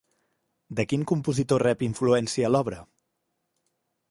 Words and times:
De 0.79 0.85
quin 0.93 1.03
compositor 1.11 1.67
rep 1.67 1.85
influència 1.89 2.53
l'obra? 2.57 2.81